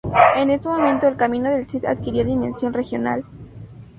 En 0.35 0.49
ese 0.49 0.67
momento, 0.67 1.07
el 1.07 1.15
Camino 1.15 1.47
del 1.51 1.63
Cid 1.63 1.85
adquirió 1.85 2.25
dimensión 2.25 2.73
regional. 2.73 3.23